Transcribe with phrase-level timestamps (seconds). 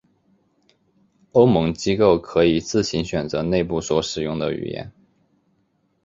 [1.33, 4.91] 欧盟机构可以自行选择内部所使用的语言。